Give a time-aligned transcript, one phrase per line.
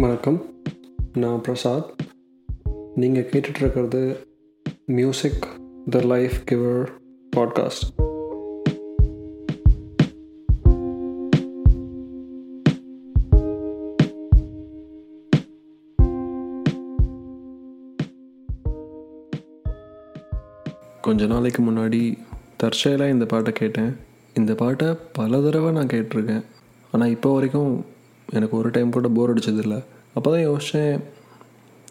[0.00, 0.44] வணக்கம்.
[1.12, 1.94] நான் பிரசாத்.
[2.94, 4.16] நீங்கள் கேட்டுட்ருக்கிறது
[4.86, 5.46] music
[5.90, 6.88] the life giver
[7.36, 8.06] podcast
[21.00, 22.18] கொஞ்ச நாளைக்கு முன்னாடி
[22.56, 23.96] தற்செயலாக இந்த பாட்டை கேட்டேன்.
[24.34, 26.44] இந்த பாட்டை பல தடவை நான் கேட்டிருக்கேன்.
[26.92, 27.96] ஆனால் இப்போ வரைக்கும்
[28.32, 29.84] எனக்கு ஒரு டைம் கூட போர் அடிச்சதில்ல.
[30.14, 31.00] அப்போ தான் யோசித்தேன்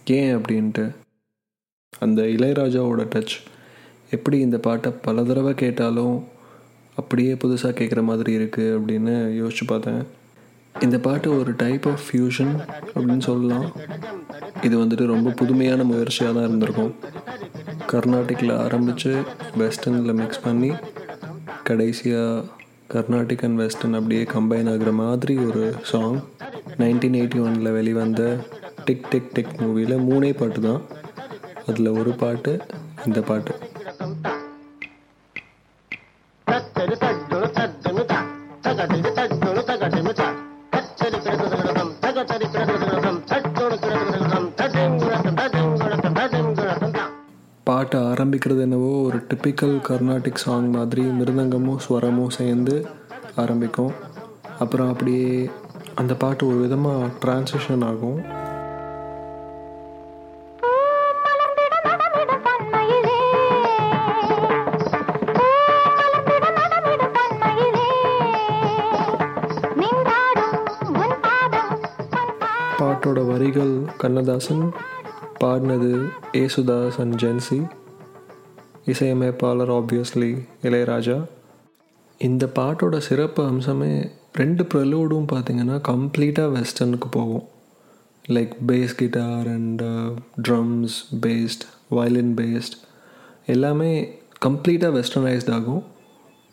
[0.06, 0.96] ஏன் அப்படின்ட்டு.
[2.00, 3.36] அந்த இளையராஜாவோட டச்
[4.10, 6.24] எப்படி இந்த பாட்டை பல தடவை கேட்டாலும்
[6.96, 10.02] அப்படியே புதுசாக கேட்குற மாதிரி இருக்குது அப்படின்னு யோசிச்சு பார்த்தேன்.
[10.82, 12.54] இந்த பாட்டு ஒரு டைப் ஆஃப் ஃபியூஷன்
[12.96, 13.72] அப்படின்னு சொல்லலாம்.
[14.62, 16.96] இது வந்துட்டு ரொம்ப புதுமையான முயற்சியாக தான் இருந்திருக்கும்.
[17.92, 19.12] கர்நாடிக்கில் ஆரம்பித்து
[19.58, 20.72] வெஸ்டர்னில் மிக்ஸ் பண்ணி
[21.64, 22.44] கடைசியாக
[22.94, 26.24] கர்நாடிக் அண்ட் வெஸ்டர்ன் அப்படியே கம்பைன் ஆகிற மாதிரி ஒரு சாங்
[26.78, 28.46] நைன்டீன் எயிட்டி ஒனில் வெளிவந்த
[28.86, 30.82] டிக் டிக் டிக் மூவியில் மூணே பாட்டு தான்.
[31.68, 32.62] அதில் ஒரு பாட்டு
[33.06, 33.56] இந்த பாட்டு.
[36.44, 39.37] தட்டு தட்டு தட்டு.
[48.28, 52.86] ஆரம்பிக்கிறது என்னவோ ஒரு டிப்பிக்கல் கர்நாடிக் சாங் மாதிரி மிருதங்கமும் ஸ்வரமும் சேர்ந்து
[53.36, 53.94] ஆரம்பிக்கும்.
[54.60, 55.50] அப்புறம் அப்படியே
[55.96, 58.20] அந்த பாட்டு ஒரு விதமாக ட்ரான்சிஷன் ஆகும்.
[72.80, 74.74] பாட்டோட வரிகள் கண்ணதாசன்
[75.44, 75.92] பாடினது
[76.34, 77.60] ஏசுதாஸ் அண்ட் ஜென்சி
[78.92, 80.32] இசையமைப்பாளர் ஆப்வியஸ்லி
[80.68, 81.18] இளையராஜா.
[82.28, 83.92] இந்த பாட்டோட சிறப்பு அம்சமே
[84.40, 87.46] ரெண்டு ப்ரெலூடும் பார்த்தீங்கன்னா கம்ப்ளீட்டாக வெஸ்டர்னுக்கு போகும்.
[88.36, 89.84] Like bass guitar and
[90.48, 91.64] drums based
[91.98, 92.76] violin based
[93.54, 93.92] எல்லாமே
[94.46, 95.84] கம்ப்ளீட்டாக வெஸ்டர்னைஸ்ட் ஆகும்.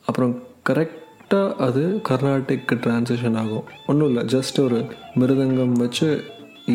[0.08, 0.34] அப்புறம்
[0.68, 3.66] கரெக்டாக அது கர்நாடிக்கு ட்ரான்ஸேஷன் ஆகும்.
[3.86, 4.78] ஒன்றும் இல்லை ஜஸ்ட் ஒரு
[5.20, 6.08] மிருதங்கம் வச்சு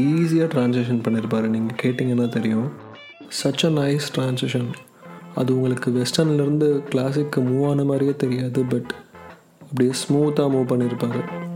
[0.04, 2.70] ஈஸியாக ட்ரான்ஸேஷன் பண்ணியிருப்பாரு நீங்கள் கேட்டிங்கன்னா தெரியும்.
[3.42, 4.70] சச் அ நைஸ் ட்ரான்ஸேஷன்
[5.36, 8.94] அது உங்களுக்கு வெஸ்டர்ன்லேருந்து கிளாசிக்கு மூவ் ஆன மாதிரியே தெரியாது பட்
[9.62, 11.48] அப்படியே ஸ்மூத்தாக மூவ் பண்ணியிருப்பார்.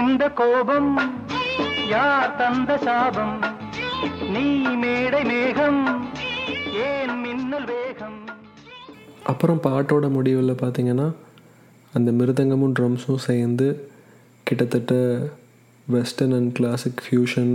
[0.00, 0.90] இந்த கோபம்
[1.88, 3.34] யார் தந்த சாபம்?
[4.34, 4.44] நீ
[4.82, 5.80] மேடை மேகம்
[6.86, 8.18] ஏன் மின்னல் வேகம்?
[9.22, 11.08] அப்புறம் பாட்டோட முடிவில் பார்த்தீங்கன்னா
[11.92, 13.68] அந்த மிருதங்கமும் ட்ரம்ஸும் சேர்ந்து
[14.46, 14.94] கிட்டத்தட்ட
[15.86, 17.54] வெஸ்டர்ன் அண்ட் கிளாசிக் ஃபியூஷன்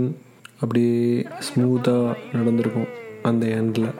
[0.60, 1.00] அப்படியே
[1.48, 2.90] ஸ்மூத்தாக நடந்திருக்கும்
[3.22, 3.90] அந்த எண்டில்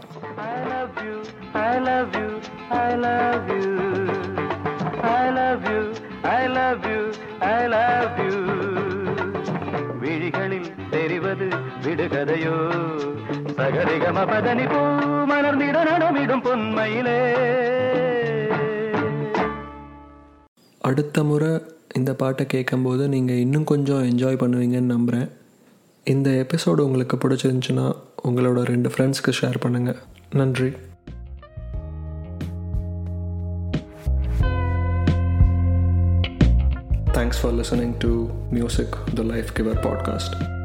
[0.47, 1.17] I love you,
[1.65, 2.29] I love you,
[2.81, 3.76] I
[11.97, 12.55] விடுகதையோ
[13.59, 14.81] சகரிகம பதனி பூ
[15.31, 17.15] மலர்ந்திட நடமிடும் பொன்மையிலே.
[20.81, 21.63] அடுத்த முறை
[21.95, 25.31] இந்த பாட்டை கேட்கும்போது நீங்கள் இன்னும் கொஞ்சம் என்ஜாய் பண்ணுவீங்கன்னு நம்புகிறேன்
[26.05, 27.87] இந்த எபிசோடு உங்களுக்கு பிடிச்சிருந்துச்சுன்னா
[28.25, 29.99] உங்களோட ரெண்டு ஃப்ரெண்ட்ஸ்க்கு ஷேர் பண்ணுங்கள்
[30.31, 30.71] நன்றி.
[37.13, 40.56] Thanks for listening to music the life giver podcast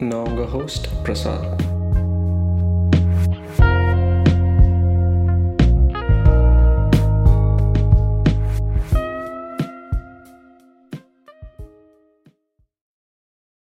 [0.00, 1.77] நான் உங்கள் ஹோஸ்ட் பிரசாத்